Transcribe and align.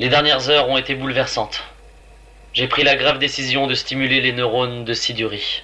Les 0.00 0.08
dernières 0.08 0.48
heures 0.48 0.70
ont 0.70 0.78
été 0.78 0.94
bouleversantes. 0.94 1.62
J'ai 2.54 2.68
pris 2.68 2.84
la 2.84 2.96
grave 2.96 3.18
décision 3.18 3.66
de 3.66 3.74
stimuler 3.74 4.22
les 4.22 4.32
neurones 4.32 4.82
de 4.86 4.94
Siduri. 4.94 5.62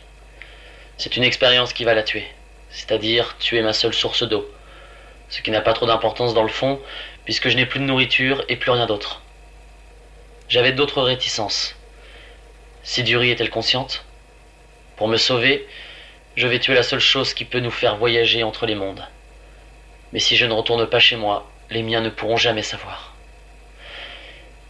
C'est 0.98 1.16
une 1.16 1.24
expérience 1.24 1.72
qui 1.72 1.84
va 1.84 1.94
la 1.94 2.02
tuer, 2.02 2.26
c'est-à-dire 2.68 3.38
tuer 3.38 3.62
ma 3.62 3.72
seule 3.72 3.94
source 3.94 4.24
d'eau. 4.24 4.46
Ce 5.30 5.40
qui 5.40 5.50
n'a 5.50 5.62
pas 5.62 5.72
trop 5.72 5.86
d'importance 5.86 6.34
dans 6.34 6.42
le 6.42 6.50
fond, 6.50 6.78
puisque 7.24 7.48
je 7.48 7.56
n'ai 7.56 7.64
plus 7.64 7.80
de 7.80 7.86
nourriture 7.86 8.44
et 8.50 8.56
plus 8.56 8.70
rien 8.70 8.84
d'autre. 8.84 9.22
J'avais 10.50 10.72
d'autres 10.72 11.00
réticences. 11.00 11.74
Siduri 12.82 13.30
est-elle 13.30 13.48
consciente? 13.48 14.04
Pour 14.98 15.08
me 15.08 15.16
sauver, 15.16 15.66
je 16.36 16.46
vais 16.46 16.60
tuer 16.60 16.74
la 16.74 16.82
seule 16.82 17.00
chose 17.00 17.32
qui 17.32 17.46
peut 17.46 17.60
nous 17.60 17.70
faire 17.70 17.96
voyager 17.96 18.42
entre 18.42 18.66
les 18.66 18.74
mondes. 18.74 19.08
Mais 20.12 20.18
si 20.18 20.36
je 20.36 20.44
ne 20.44 20.52
retourne 20.52 20.86
pas 20.86 21.00
chez 21.00 21.16
moi, 21.16 21.50
les 21.70 21.82
miens 21.82 22.02
ne 22.02 22.10
pourront 22.10 22.36
jamais 22.36 22.62
savoir. 22.62 23.15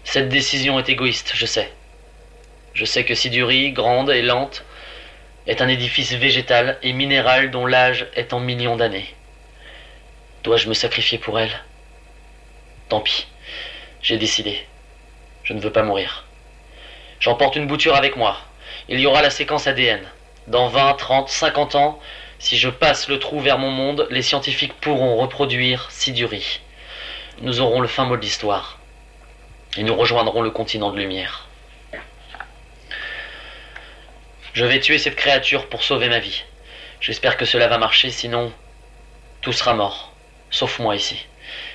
Cette 0.09 0.29
décision 0.29 0.79
est 0.79 0.89
égoïste, 0.89 1.33
je 1.35 1.47
sais. 1.47 1.69
Je 2.75 2.85
sais 2.85 3.05
que 3.05 3.17
Siduri, 3.17 3.73
grande 3.73 4.09
et 4.09 4.23
lente, 4.23 4.65
est 5.49 5.61
un 5.61 5.67
édifice 5.67 6.13
végétal 6.13 6.79
et 6.85 6.93
minéral 6.93 7.51
dont 7.51 7.67
l'âge 7.67 8.07
est 8.15 8.33
en 8.33 8.39
millions 8.39 8.77
d'années. 8.77 9.13
Dois-je 10.45 10.69
me 10.69 10.75
sacrifier 10.75 11.19
pour 11.19 11.41
elle? 11.41 11.51
Tant 12.89 13.01
pis, 13.01 13.27
j'ai 14.01 14.17
décidé. 14.17 14.65
Je 15.43 15.55
ne 15.55 15.61
veux 15.61 15.73
pas 15.73 15.83
mourir. 15.83 16.25
J'emporte 17.19 17.57
une 17.57 17.67
bouture 17.67 17.97
avec 17.97 18.15
moi. 18.15 18.39
Il 18.89 19.01
y 19.01 19.07
aura 19.07 19.23
la 19.23 19.31
séquence 19.31 19.67
ADN. 19.67 20.07
Dans 20.47 20.69
20, 20.69 20.95
30, 20.95 21.29
50 21.29 21.75
ans, 21.75 21.99
si 22.39 22.57
je 22.57 22.69
passe 22.69 23.09
le 23.09 23.19
trou 23.19 23.41
vers 23.41 23.59
mon 23.59 23.73
monde, 23.73 24.07
les 24.11 24.23
scientifiques 24.23 24.75
pourront 24.75 25.17
reproduire 25.17 25.91
Siduri. 25.91 26.61
Nous 27.41 27.61
aurons 27.61 27.81
le 27.81 27.89
fin 27.89 28.05
mot 28.05 28.17
de 28.17 28.23
l'histoire. 28.23 28.79
Et 29.77 29.83
nous 29.83 29.95
rejoindrons 29.95 30.41
le 30.41 30.51
continent 30.51 30.91
de 30.91 30.99
lumière. 30.99 31.47
Je 34.55 34.65
vais 34.65 34.81
tuer 34.81 34.99
cette 34.99 35.17
créature 35.17 35.69
pour 35.69 35.83
sauver 35.83 36.09
ma 36.09 36.19
vie. 36.19 36.45
J'espère 37.01 37.37
que 37.37 37.45
cela 37.45 37.69
va 37.69 37.77
marcher, 37.77 38.11
sinon 38.11 38.53
tout 39.43 39.53
sera 39.53 39.75
mort, 39.75 40.15
sauf 40.51 40.79
moi 40.79 40.97
ici. 40.97 41.27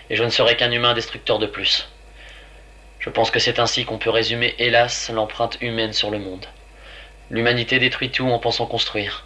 Et 0.10 0.16
je 0.16 0.24
ne 0.24 0.30
serai 0.30 0.56
qu'un 0.58 0.72
humain 0.72 0.96
destructeur 0.96 1.38
de 1.38 1.46
plus. 1.46 1.88
Je 3.00 3.10
pense 3.10 3.30
que 3.30 3.40
c'est 3.40 3.60
ainsi 3.60 3.86
qu'on 3.86 4.00
peut 4.00 4.10
résumer, 4.10 4.56
hélas, 4.58 5.10
l'empreinte 5.14 5.58
humaine 5.62 5.94
sur 5.94 6.10
le 6.10 6.18
monde. 6.18 6.46
L'humanité 7.30 7.78
détruit 7.78 8.10
tout 8.10 8.28
en 8.28 8.40
pensant 8.40 8.66
construire. 8.66 9.26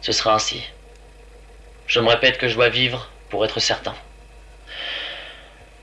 Ce 0.00 0.10
sera 0.10 0.34
ainsi. 0.34 0.62
Je 1.86 2.00
me 2.00 2.08
répète 2.08 2.38
que 2.38 2.48
je 2.48 2.54
dois 2.54 2.68
vivre 2.70 3.08
pour 3.28 3.44
être 3.44 3.60
certain. 3.60 3.94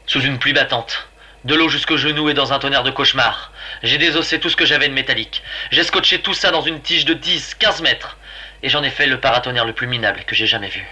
Sous 0.05 0.21
une 0.21 0.39
pluie 0.39 0.53
battante, 0.53 1.07
de 1.43 1.55
l'eau 1.55 1.69
jusqu'aux 1.69 1.97
genoux 1.97 2.29
et 2.29 2.33
dans 2.33 2.53
un 2.53 2.59
tonnerre 2.59 2.83
de 2.83 2.91
cauchemar, 2.91 3.51
j'ai 3.83 3.97
désossé 3.97 4.39
tout 4.39 4.49
ce 4.49 4.55
que 4.55 4.65
j'avais 4.65 4.89
de 4.89 4.93
métallique. 4.93 5.43
J'ai 5.71 5.83
scotché 5.83 6.19
tout 6.19 6.33
ça 6.33 6.51
dans 6.51 6.61
une 6.61 6.81
tige 6.81 7.05
de 7.05 7.13
10, 7.13 7.55
15 7.55 7.81
mètres. 7.81 8.17
Et 8.63 8.69
j'en 8.69 8.83
ai 8.83 8.89
fait 8.89 9.05
le 9.05 9.19
paratonnerre 9.19 9.65
le 9.65 9.73
plus 9.73 9.87
minable 9.87 10.23
que 10.25 10.35
j'ai 10.35 10.47
jamais 10.47 10.69
vu. 10.69 10.85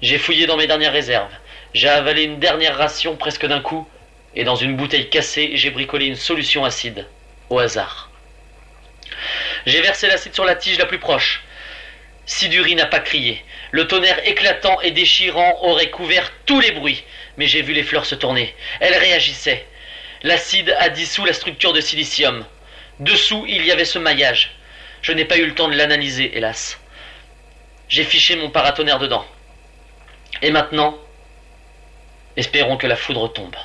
J'ai 0.00 0.18
fouillé 0.18 0.46
dans 0.46 0.56
mes 0.56 0.66
dernières 0.66 0.92
réserves. 0.92 1.32
J'ai 1.74 1.88
avalé 1.88 2.22
une 2.22 2.38
dernière 2.38 2.78
ration 2.78 3.16
presque 3.16 3.46
d'un 3.46 3.60
coup. 3.60 3.86
Et 4.34 4.44
dans 4.44 4.54
une 4.54 4.76
bouteille 4.76 5.10
cassée, 5.10 5.52
j'ai 5.54 5.70
bricolé 5.70 6.06
une 6.06 6.16
solution 6.16 6.64
acide. 6.64 7.06
Au 7.50 7.58
hasard. 7.58 8.10
J'ai 9.66 9.80
versé 9.80 10.06
l'acide 10.06 10.34
sur 10.34 10.44
la 10.44 10.54
tige 10.54 10.78
la 10.78 10.86
plus 10.86 10.98
proche. 10.98 11.42
Siduri 12.28 12.74
n'a 12.74 12.84
pas 12.84 13.00
crié. 13.00 13.42
Le 13.70 13.88
tonnerre 13.88 14.20
éclatant 14.28 14.78
et 14.82 14.90
déchirant 14.90 15.58
aurait 15.62 15.88
couvert 15.88 16.30
tous 16.44 16.60
les 16.60 16.72
bruits, 16.72 17.02
mais 17.38 17.46
j'ai 17.46 17.62
vu 17.62 17.72
les 17.72 17.82
fleurs 17.82 18.04
se 18.04 18.14
tourner. 18.14 18.54
Elles 18.80 18.98
réagissaient. 18.98 19.66
L'acide 20.22 20.76
a 20.78 20.90
dissous 20.90 21.24
la 21.24 21.32
structure 21.32 21.72
de 21.72 21.80
silicium. 21.80 22.44
Dessous, 23.00 23.46
il 23.48 23.64
y 23.64 23.72
avait 23.72 23.86
ce 23.86 23.98
maillage. 23.98 24.54
Je 25.00 25.12
n'ai 25.12 25.24
pas 25.24 25.38
eu 25.38 25.46
le 25.46 25.54
temps 25.54 25.68
de 25.68 25.74
l'analyser, 25.74 26.36
hélas. 26.36 26.78
J'ai 27.88 28.04
fiché 28.04 28.36
mon 28.36 28.50
paratonnerre 28.50 28.98
dedans. 28.98 29.24
Et 30.42 30.50
maintenant, 30.50 30.98
espérons 32.36 32.76
que 32.76 32.86
la 32.86 32.96
foudre 32.96 33.32
tombe. 33.32 33.56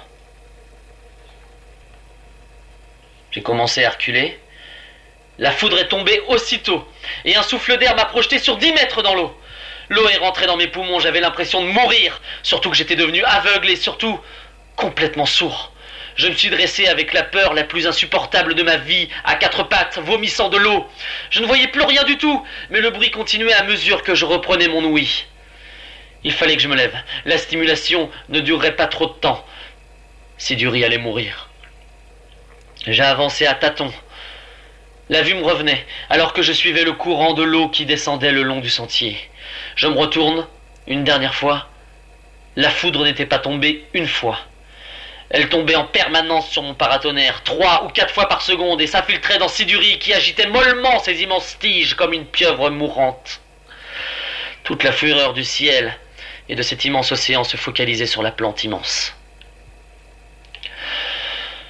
J'ai 3.32 3.42
commencé 3.42 3.84
à 3.84 3.90
reculer. 3.90 4.40
La 5.40 5.52
foudre 5.52 5.80
est 5.80 5.88
tombée 5.88 6.22
aussitôt, 6.28 6.88
et 7.26 7.36
un 7.36 7.44
souffle 7.44 7.78
d'air 7.78 7.96
m'a 7.96 8.06
projeté 8.06 8.38
sur 8.38 8.58
dix 8.58 8.72
mètres 8.72 9.02
dans 9.02 9.16
l'eau. 9.16 9.36
L'eau 9.90 10.08
est 10.08 10.18
rentrée 10.18 10.46
dans 10.46 10.58
mes 10.58 10.68
poumons, 10.68 11.00
j'avais 11.00 11.20
l'impression 11.20 11.62
de 11.62 11.68
mourir, 11.68 12.22
surtout 12.44 12.70
que 12.70 12.78
j'étais 12.78 12.96
devenu 12.96 13.24
aveugle 13.24 13.70
et 13.70 13.76
surtout 13.76 14.20
complètement 14.76 15.26
sourd. 15.26 15.72
Je 16.16 16.28
me 16.28 16.36
suis 16.36 16.50
dressé 16.50 16.88
avec 16.88 17.12
la 17.14 17.24
peur 17.24 17.54
la 17.54 17.64
plus 17.64 17.88
insupportable 17.88 18.54
de 18.54 18.62
ma 18.62 18.78
vie, 18.78 19.10
à 19.24 19.36
quatre 19.36 19.64
pattes, 19.64 19.98
vomissant 19.98 20.50
de 20.50 20.58
l'eau. 20.58 20.88
Je 21.32 21.42
ne 21.42 21.48
voyais 21.48 21.68
plus 21.68 21.82
rien 21.82 22.04
du 22.04 22.18
tout, 22.18 22.46
mais 22.70 22.82
le 22.82 22.92
bruit 22.92 23.10
continuait 23.10 23.54
à 23.54 23.64
mesure 23.64 24.04
que 24.04 24.14
je 24.14 24.26
reprenais 24.26 24.68
mon 24.68 24.84
ouïe. 24.86 25.26
Il 26.24 26.32
fallait 26.32 26.56
que 26.56 26.62
je 26.62 26.68
me 26.68 26.76
lève. 26.76 26.96
La 27.26 27.38
stimulation 27.38 28.10
ne 28.30 28.40
durerait 28.40 28.76
pas 28.76 28.88
trop 28.88 29.08
de 29.08 29.14
temps. 29.14 29.44
Siduri 30.38 30.86
allait 30.86 31.00
mourir. 31.00 31.50
J'ai 32.86 33.04
avancé 33.04 33.46
à 33.46 33.56
tâtons, 33.56 33.94
la 35.10 35.22
vue 35.22 35.36
me 35.36 35.44
revenait, 35.44 35.86
alors 36.10 36.34
que 36.34 36.42
je 36.42 36.54
suivais 36.54 36.84
le 36.84 36.94
courant 36.94 37.34
de 37.34 37.44
l'eau 37.44 37.70
qui 37.70 37.86
descendait 37.86 38.32
le 38.32 38.44
long 38.44 38.62
du 38.62 38.70
sentier. 38.70 39.18
Je 39.76 39.88
me 39.88 39.98
retourne, 39.98 40.48
une 40.88 41.04
dernière 41.04 41.36
fois. 41.36 41.68
La 42.56 42.70
foudre 42.70 43.04
n'était 43.04 43.26
pas 43.26 43.40
tombée 43.40 43.86
une 43.94 44.08
fois. 44.08 44.40
Elle 45.30 45.50
tombait 45.50 45.76
en 45.76 45.86
permanence 45.86 46.50
sur 46.50 46.62
mon 46.62 46.76
paratonnerre, 46.76 47.42
trois 47.44 47.86
ou 47.86 47.90
quatre 47.90 48.14
fois 48.14 48.30
par 48.30 48.42
seconde, 48.42 48.82
et 48.82 48.88
s'infiltrait 48.88 49.40
dans 49.40 49.48
Siduri 49.48 49.98
qui 50.00 50.14
agitait 50.14 50.48
mollement 50.48 51.00
ses 51.00 51.22
immenses 51.24 51.58
tiges 51.60 51.96
comme 51.96 52.14
une 52.14 52.26
pieuvre 52.26 52.70
mourante. 52.70 53.42
Toute 54.64 54.84
la 54.84 54.92
fureur 54.92 55.34
du 55.34 55.44
ciel 55.44 55.98
et 56.48 56.56
de 56.56 56.62
cet 56.62 56.86
immense 56.86 57.12
océan 57.12 57.44
se 57.44 57.58
focalisait 57.58 58.06
sur 58.06 58.22
la 58.22 58.32
plante 58.32 58.64
immense. 58.64 59.16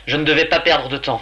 Je 0.05 0.17
ne 0.17 0.25
devais 0.25 0.45
pas 0.45 0.59
perdre 0.59 0.89
de 0.89 0.97
temps. 0.97 1.21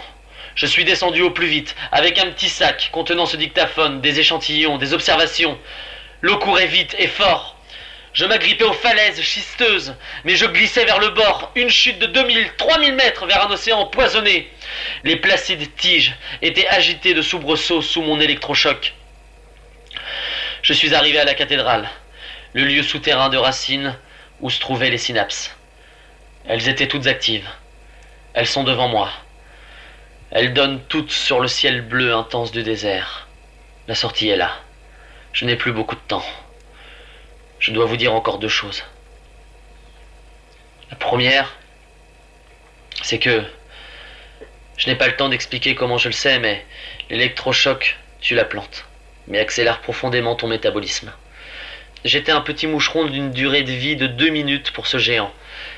Je 0.54 0.66
suis 0.66 0.84
descendu 0.84 1.22
au 1.22 1.30
plus 1.30 1.46
vite, 1.46 1.74
avec 1.90 2.18
un 2.18 2.26
petit 2.26 2.48
sac 2.48 2.90
contenant 2.92 3.26
ce 3.26 3.36
dictaphone, 3.36 4.00
des 4.00 4.20
échantillons, 4.20 4.78
des 4.78 4.92
observations. 4.92 5.58
L'eau 6.20 6.38
courait 6.38 6.66
vite 6.66 6.94
et 6.98 7.08
fort. 7.08 7.56
Je 8.12 8.26
m'agrippais 8.26 8.64
aux 8.64 8.74
falaises 8.74 9.22
schisteuses, 9.22 9.94
mais 10.24 10.36
je 10.36 10.44
glissais 10.44 10.84
vers 10.84 10.98
le 10.98 11.08
bord, 11.08 11.50
une 11.54 11.70
chute 11.70 11.98
de 11.98 12.06
2000, 12.06 12.52
3000 12.58 12.94
mètres 12.94 13.26
vers 13.26 13.46
un 13.46 13.50
océan 13.50 13.78
empoisonné. 13.78 14.50
Les 15.02 15.16
placides 15.16 15.74
tiges 15.76 16.14
étaient 16.42 16.68
agitées 16.68 17.14
de 17.14 17.22
soubresauts 17.22 17.80
sous 17.80 18.02
mon 18.02 18.20
électrochoc. 18.20 18.92
Je 20.60 20.74
suis 20.74 20.94
arrivé 20.94 21.18
à 21.18 21.24
la 21.24 21.34
cathédrale, 21.34 21.88
le 22.52 22.64
lieu 22.64 22.82
souterrain 22.82 23.30
de 23.30 23.38
Racine 23.38 23.96
où 24.40 24.50
se 24.50 24.60
trouvaient 24.60 24.90
les 24.90 24.98
synapses. 24.98 25.56
Elles 26.46 26.68
étaient 26.68 26.88
toutes 26.88 27.06
actives. 27.06 27.48
Elles 28.34 28.46
sont 28.46 28.64
devant 28.64 28.88
moi. 28.88 29.10
Elles 30.34 30.54
donnent 30.54 30.80
toutes 30.88 31.10
sur 31.10 31.40
le 31.40 31.48
ciel 31.48 31.82
bleu 31.82 32.14
intense 32.14 32.52
du 32.52 32.62
désert. 32.62 33.28
La 33.86 33.94
sortie 33.94 34.30
est 34.30 34.36
là. 34.36 34.58
Je 35.34 35.44
n'ai 35.44 35.56
plus 35.56 35.72
beaucoup 35.72 35.94
de 35.94 36.00
temps. 36.08 36.24
Je 37.58 37.70
dois 37.70 37.84
vous 37.84 37.98
dire 37.98 38.14
encore 38.14 38.38
deux 38.38 38.48
choses. 38.48 38.82
La 40.90 40.96
première, 40.96 41.54
c'est 43.02 43.18
que 43.18 43.44
je 44.78 44.88
n'ai 44.88 44.96
pas 44.96 45.06
le 45.06 45.16
temps 45.16 45.28
d'expliquer 45.28 45.74
comment 45.74 45.98
je 45.98 46.08
le 46.08 46.14
sais, 46.14 46.38
mais 46.38 46.64
l'électrochoc 47.10 47.98
tue 48.22 48.34
la 48.34 48.46
plante, 48.46 48.86
mais 49.28 49.38
accélère 49.38 49.82
profondément 49.82 50.34
ton 50.34 50.48
métabolisme. 50.48 51.12
J'étais 52.06 52.32
un 52.32 52.40
petit 52.40 52.66
moucheron 52.66 53.04
d'une 53.04 53.32
durée 53.32 53.64
de 53.64 53.72
vie 53.72 53.96
de 53.96 54.06
deux 54.06 54.30
minutes 54.30 54.70
pour 54.70 54.86
ce 54.86 54.96
géant, 54.96 55.32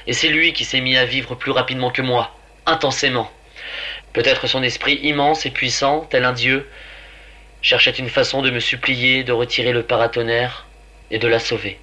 et 0.06 0.12
c'est 0.12 0.28
lui 0.28 0.52
qui 0.52 0.64
s'est 0.64 0.80
mis 0.80 0.96
à 0.96 1.04
vivre 1.04 1.34
plus 1.34 1.50
rapidement 1.50 1.90
que 1.90 2.02
moi, 2.02 2.36
intensément. 2.66 3.30
Peut-être 4.14 4.46
son 4.46 4.62
esprit 4.62 4.94
immense 5.02 5.44
et 5.44 5.50
puissant, 5.50 6.06
tel 6.08 6.24
un 6.24 6.32
dieu, 6.32 6.70
cherchait 7.60 7.90
une 7.90 8.08
façon 8.08 8.42
de 8.42 8.50
me 8.50 8.60
supplier 8.60 9.24
de 9.24 9.32
retirer 9.32 9.72
le 9.72 9.82
paratonnerre 9.82 10.66
et 11.10 11.18
de 11.18 11.26
la 11.26 11.40
sauver. 11.40 11.80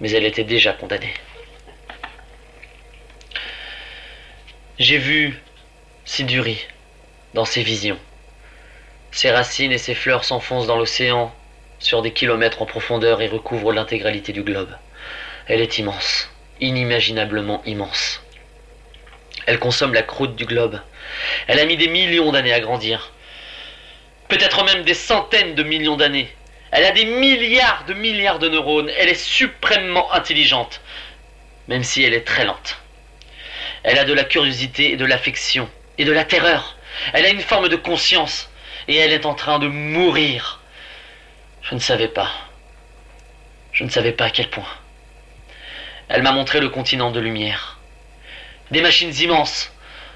Mais 0.00 0.10
elle 0.10 0.24
était 0.24 0.44
déjà 0.44 0.72
condamnée. 0.72 1.14
J'ai 4.78 4.98
vu 4.98 5.40
Siduri 6.04 6.66
dans 7.32 7.44
ses 7.44 7.62
visions. 7.62 7.98
Ses 9.12 9.30
racines 9.30 9.72
et 9.72 9.78
ses 9.78 9.94
fleurs 9.94 10.24
s'enfoncent 10.24 10.66
dans 10.66 10.76
l'océan 10.76 11.32
sur 11.78 12.02
des 12.02 12.12
kilomètres 12.12 12.60
en 12.60 12.66
profondeur 12.66 13.22
et 13.22 13.28
recouvrent 13.28 13.72
l'intégralité 13.72 14.32
du 14.32 14.42
globe. 14.42 14.74
Elle 15.46 15.60
est 15.60 15.78
immense, 15.78 16.28
inimaginablement 16.60 17.62
immense. 17.64 18.25
Elle 19.46 19.58
consomme 19.60 19.94
la 19.94 20.02
croûte 20.02 20.36
du 20.36 20.44
globe. 20.44 20.80
Elle 21.46 21.60
a 21.60 21.64
mis 21.64 21.76
des 21.76 21.88
millions 21.88 22.32
d'années 22.32 22.52
à 22.52 22.60
grandir. 22.60 23.12
Peut-être 24.28 24.64
même 24.64 24.82
des 24.82 24.94
centaines 24.94 25.54
de 25.54 25.62
millions 25.62 25.96
d'années. 25.96 26.28
Elle 26.72 26.84
a 26.84 26.90
des 26.90 27.04
milliards 27.04 27.84
de 27.86 27.94
milliards 27.94 28.40
de 28.40 28.48
neurones. 28.48 28.90
Elle 28.98 29.08
est 29.08 29.14
suprêmement 29.14 30.12
intelligente, 30.12 30.80
même 31.68 31.84
si 31.84 32.02
elle 32.02 32.12
est 32.12 32.26
très 32.26 32.44
lente. 32.44 32.78
Elle 33.84 33.98
a 33.98 34.04
de 34.04 34.12
la 34.12 34.24
curiosité 34.24 34.92
et 34.92 34.96
de 34.96 35.04
l'affection 35.04 35.70
et 35.96 36.04
de 36.04 36.12
la 36.12 36.24
terreur. 36.24 36.76
Elle 37.12 37.24
a 37.24 37.30
une 37.30 37.40
forme 37.40 37.68
de 37.68 37.76
conscience 37.76 38.50
et 38.88 38.96
elle 38.96 39.12
est 39.12 39.26
en 39.26 39.34
train 39.34 39.60
de 39.60 39.68
mourir. 39.68 40.60
Je 41.62 41.74
ne 41.76 41.80
savais 41.80 42.08
pas. 42.08 42.30
Je 43.72 43.84
ne 43.84 43.90
savais 43.90 44.12
pas 44.12 44.24
à 44.24 44.30
quel 44.30 44.50
point. 44.50 44.66
Elle 46.08 46.22
m'a 46.22 46.32
montré 46.32 46.60
le 46.60 46.68
continent 46.68 47.12
de 47.12 47.20
lumière. 47.20 47.75
Des 48.70 48.80
machines 48.80 49.14
immenses, 49.20 49.72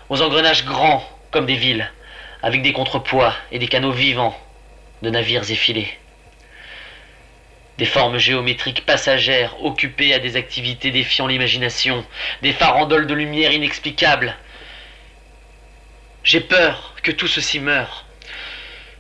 aux 0.09 0.23
engrenages 0.23 0.65
grands 0.65 1.09
comme 1.31 1.47
des 1.47 1.55
villes, 1.55 1.91
avec 2.43 2.63
des 2.63 2.73
contrepoids 2.73 3.35
et 3.53 3.61
des 3.61 3.69
canaux 3.69 3.93
vivants 3.93 4.37
de 5.03 5.11
navires 5.11 5.49
effilés. 5.51 5.89
Des 7.79 7.85
formes 7.87 8.19
géométriques 8.19 8.85
passagères 8.85 9.63
occupées 9.65 10.13
à 10.13 10.19
des 10.19 10.37
activités 10.37 10.91
défiant 10.91 11.29
l'imagination, 11.29 12.05
des 12.43 12.53
farandoles 12.53 13.07
de 13.07 13.15
lumière 13.15 13.53
inexplicables. 13.53 14.37
J'ai 16.25 16.41
peur 16.41 16.97
que 17.03 17.13
tout 17.13 17.29
ceci 17.29 17.61
meure. 17.61 18.05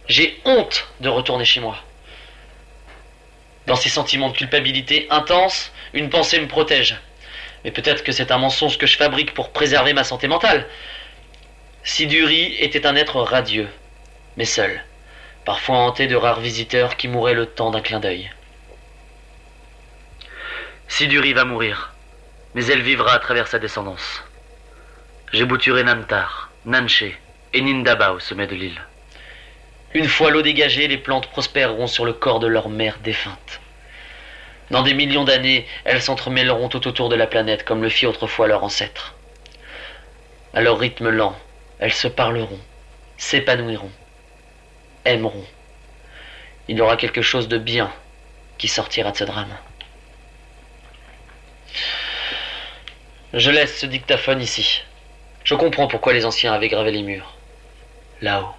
J'ai 0.08 0.40
honte 0.44 0.88
de 1.00 1.08
retourner 1.08 1.44
chez 1.44 1.60
moi. 1.60 1.76
Dans 3.66 3.76
ces 3.76 3.88
sentiments 3.88 4.30
de 4.30 4.36
culpabilité 4.36 5.06
intense, 5.10 5.72
une 5.92 6.08
pensée 6.08 6.40
me 6.40 6.48
protège. 6.48 6.96
Mais 7.64 7.70
peut-être 7.70 8.04
que 8.04 8.12
c'est 8.12 8.32
un 8.32 8.38
mensonge 8.38 8.78
que 8.78 8.86
je 8.86 8.96
fabrique 8.96 9.34
pour 9.34 9.50
préserver 9.50 9.92
ma 9.92 10.04
santé 10.04 10.28
mentale. 10.28 10.66
Siduri 11.82 12.56
était 12.60 12.86
un 12.86 12.96
être 12.96 13.20
radieux, 13.20 13.68
mais 14.36 14.44
seul, 14.44 14.84
parfois 15.44 15.78
hanté 15.78 16.06
de 16.06 16.16
rares 16.16 16.40
visiteurs 16.40 16.96
qui 16.96 17.08
mouraient 17.08 17.34
le 17.34 17.46
temps 17.46 17.70
d'un 17.70 17.80
clin 17.80 18.00
d'œil. 18.00 18.30
Siduri 20.88 21.32
va 21.32 21.44
mourir, 21.44 21.94
mais 22.54 22.66
elle 22.66 22.82
vivra 22.82 23.14
à 23.14 23.18
travers 23.18 23.46
sa 23.46 23.58
descendance. 23.58 24.22
J'ai 25.32 25.44
bouturé 25.44 25.84
Nantar, 25.84 26.50
Nanché 26.64 27.16
et 27.52 27.60
Nindaba 27.60 28.12
au 28.12 28.18
sommet 28.18 28.46
de 28.46 28.56
l'île. 28.56 28.80
Une 29.94 30.08
fois 30.08 30.30
l'eau 30.30 30.42
dégagée, 30.42 30.88
les 30.88 30.98
plantes 30.98 31.28
prospéreront 31.28 31.86
sur 31.86 32.04
le 32.04 32.12
corps 32.12 32.40
de 32.40 32.46
leur 32.46 32.68
mère 32.68 32.98
défunte. 32.98 33.60
Dans 34.70 34.82
des 34.82 34.94
millions 34.94 35.24
d'années, 35.24 35.66
elles 35.84 36.00
s'entremêleront 36.00 36.68
tout 36.68 36.86
autour 36.86 37.08
de 37.08 37.16
la 37.16 37.26
planète 37.26 37.64
comme 37.64 37.82
le 37.82 37.88
fit 37.88 38.06
autrefois 38.06 38.46
leur 38.46 38.62
ancêtre. 38.62 39.16
À 40.54 40.60
leur 40.60 40.78
rythme 40.78 41.10
lent, 41.10 41.36
elles 41.80 41.92
se 41.92 42.06
parleront, 42.06 42.58
s'épanouiront, 43.16 43.90
aimeront. 45.04 45.46
Il 46.68 46.78
y 46.78 46.80
aura 46.80 46.96
quelque 46.96 47.22
chose 47.22 47.48
de 47.48 47.58
bien 47.58 47.92
qui 48.58 48.68
sortira 48.68 49.10
de 49.10 49.16
ce 49.16 49.24
drame. 49.24 49.56
Je 53.32 53.50
laisse 53.50 53.78
ce 53.78 53.86
dictaphone 53.86 54.40
ici. 54.40 54.82
Je 55.42 55.54
comprends 55.54 55.88
pourquoi 55.88 56.12
les 56.12 56.26
anciens 56.26 56.52
avaient 56.52 56.68
gravé 56.68 56.92
les 56.92 57.02
murs. 57.02 57.34
Là-haut. 58.20 58.54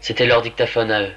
C'était 0.00 0.26
leur 0.26 0.42
dictaphone 0.42 0.90
à 0.90 1.02
eux. 1.02 1.14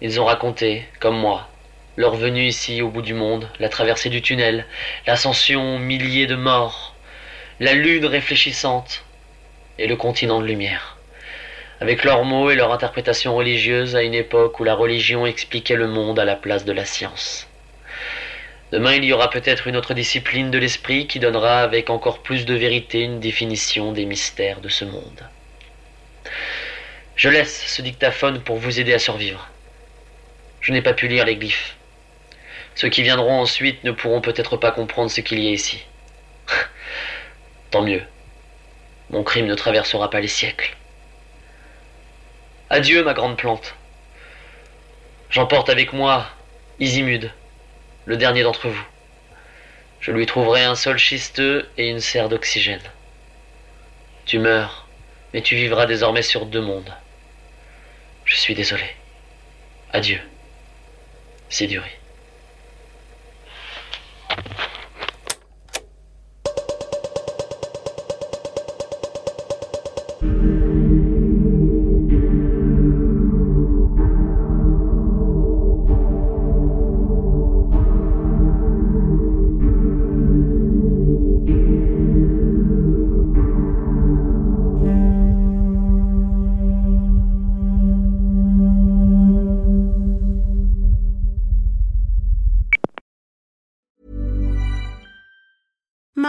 Ils 0.00 0.20
ont 0.20 0.26
raconté, 0.26 0.86
comme 1.00 1.16
moi, 1.16 1.49
leur 1.96 2.14
venue 2.14 2.46
ici 2.46 2.82
au 2.82 2.88
bout 2.88 3.02
du 3.02 3.14
monde, 3.14 3.48
la 3.58 3.68
traversée 3.68 4.08
du 4.08 4.22
tunnel, 4.22 4.64
l'ascension 5.06 5.78
milliers 5.78 6.26
de 6.26 6.36
morts, 6.36 6.94
la 7.58 7.74
lune 7.74 8.06
réfléchissante 8.06 9.04
et 9.78 9.86
le 9.86 9.96
continent 9.96 10.40
de 10.40 10.46
lumière. 10.46 10.96
Avec 11.80 12.04
leurs 12.04 12.24
mots 12.24 12.50
et 12.50 12.54
leur 12.54 12.72
interprétation 12.72 13.34
religieuse 13.34 13.96
à 13.96 14.02
une 14.02 14.14
époque 14.14 14.60
où 14.60 14.64
la 14.64 14.74
religion 14.74 15.26
expliquait 15.26 15.76
le 15.76 15.88
monde 15.88 16.18
à 16.18 16.24
la 16.24 16.36
place 16.36 16.64
de 16.64 16.72
la 16.72 16.84
science. 16.84 17.48
Demain, 18.70 18.94
il 18.94 19.04
y 19.04 19.12
aura 19.12 19.30
peut-être 19.30 19.66
une 19.66 19.76
autre 19.76 19.94
discipline 19.94 20.50
de 20.50 20.58
l'esprit 20.58 21.08
qui 21.08 21.18
donnera 21.18 21.60
avec 21.60 21.90
encore 21.90 22.22
plus 22.22 22.44
de 22.44 22.54
vérité 22.54 23.00
une 23.00 23.18
définition 23.18 23.92
des 23.92 24.04
mystères 24.04 24.60
de 24.60 24.68
ce 24.68 24.84
monde. 24.84 25.28
Je 27.16 27.28
laisse 27.28 27.66
ce 27.66 27.82
dictaphone 27.82 28.40
pour 28.42 28.58
vous 28.58 28.78
aider 28.78 28.94
à 28.94 28.98
survivre. 29.00 29.48
Je 30.60 30.72
n'ai 30.72 30.82
pas 30.82 30.92
pu 30.92 31.08
lire 31.08 31.24
les 31.24 31.36
glyphes. 31.36 31.76
Ceux 32.80 32.88
qui 32.88 33.02
viendront 33.02 33.42
ensuite 33.42 33.84
ne 33.84 33.90
pourront 33.90 34.22
peut-être 34.22 34.56
pas 34.56 34.72
comprendre 34.72 35.10
ce 35.10 35.20
qu'il 35.20 35.38
y 35.38 35.48
a 35.48 35.50
ici. 35.50 35.84
Tant 37.70 37.82
mieux. 37.82 38.02
Mon 39.10 39.22
crime 39.22 39.44
ne 39.44 39.54
traversera 39.54 40.08
pas 40.08 40.20
les 40.20 40.28
siècles. 40.28 40.74
Adieu, 42.70 43.04
ma 43.04 43.12
grande 43.12 43.36
plante. 43.36 43.74
J'emporte 45.28 45.68
avec 45.68 45.92
moi 45.92 46.26
Isimud, 46.78 47.30
le 48.06 48.16
dernier 48.16 48.44
d'entre 48.44 48.68
vous. 48.68 48.86
Je 50.00 50.10
lui 50.10 50.24
trouverai 50.24 50.64
un 50.64 50.74
sol 50.74 50.96
schisteux 50.96 51.68
et 51.76 51.90
une 51.90 52.00
serre 52.00 52.30
d'oxygène. 52.30 52.80
Tu 54.24 54.38
meurs, 54.38 54.88
mais 55.34 55.42
tu 55.42 55.54
vivras 55.54 55.84
désormais 55.84 56.22
sur 56.22 56.46
deux 56.46 56.62
mondes. 56.62 56.94
Je 58.24 58.36
suis 58.36 58.54
désolé. 58.54 58.96
Adieu. 59.92 60.22
C'est 61.50 61.66